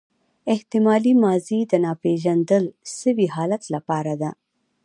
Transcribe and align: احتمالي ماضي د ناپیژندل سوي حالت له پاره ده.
احتمالي 0.53 1.13
ماضي 1.23 1.59
د 1.71 1.73
ناپیژندل 1.85 2.63
سوي 2.99 3.27
حالت 3.35 3.63
له 3.73 3.79
پاره 3.87 4.15
ده. 4.21 4.31